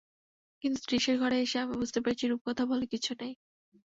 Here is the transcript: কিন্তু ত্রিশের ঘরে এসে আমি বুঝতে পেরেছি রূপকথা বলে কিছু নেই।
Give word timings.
কিন্তু 0.63 0.79
ত্রিশের 0.83 1.15
ঘরে 1.19 1.37
এসে 1.39 1.57
আমি 1.59 1.73
বুঝতে 1.75 1.99
পেরেছি 2.03 2.25
রূপকথা 2.27 2.63
বলে 2.65 2.85
কিছু 2.93 3.11
নেই। 3.19 3.33